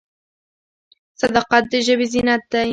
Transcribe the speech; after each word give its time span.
صداقت 1.19 1.63
د 1.71 1.73
ژبې 1.85 2.05
زینت 2.13 2.43
دی. 2.51 2.69